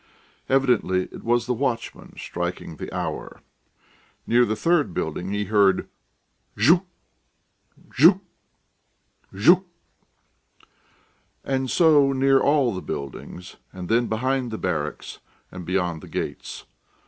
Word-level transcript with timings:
Evidently 0.49 1.03
it 1.11 1.23
was 1.23 1.45
the 1.45 1.53
watchman 1.53 2.17
striking 2.17 2.77
the 2.77 2.91
hour. 2.91 3.39
Near 4.25 4.45
the 4.45 4.55
third 4.55 4.95
building 4.95 5.31
he 5.31 5.45
heard: 5.45 5.87
"Zhuk... 6.57 6.85
zhuk... 7.91 8.19
zhuk...." 9.31 9.63
And 11.43 11.69
so 11.69 12.13
near 12.13 12.39
all 12.39 12.73
the 12.73 12.81
buildings, 12.81 13.57
and 13.71 13.89
then 13.89 14.07
behind 14.07 14.49
the 14.49 14.57
barracks 14.57 15.19
and 15.51 15.65
beyond 15.67 16.01
the 16.01 16.07
gates. 16.09 16.65